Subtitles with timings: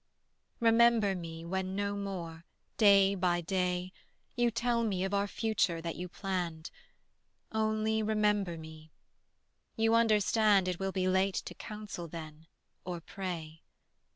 [0.59, 2.43] Remember me when no more,
[2.77, 3.93] day by day,
[4.35, 6.71] You tell me of our future that you planned:
[7.51, 8.91] Only remember me;
[9.75, 12.47] you understand It will be late to counsel then
[12.83, 13.61] or pray.